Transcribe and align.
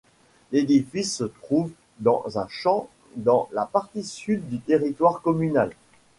L'édifice 0.51 1.15
se 1.17 1.25
trouve 1.25 1.71
dans 1.99 2.23
un 2.39 2.47
champ 2.47 2.89
dans 3.17 3.47
la 3.51 3.65
partie 3.67 4.01
sud 4.03 4.49
du 4.49 4.59
territoire 4.59 5.21
communal. 5.21 5.75